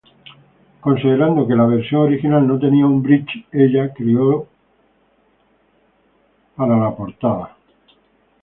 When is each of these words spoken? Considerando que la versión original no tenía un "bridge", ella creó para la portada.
Considerando 0.79 1.45
que 1.47 1.53
la 1.53 1.67
versión 1.67 2.01
original 2.01 2.47
no 2.47 2.57
tenía 2.57 2.87
un 2.87 3.03
"bridge", 3.03 3.45
ella 3.51 3.93
creó 3.93 4.47
para 6.55 6.75
la 6.75 6.89
portada. 6.95 7.55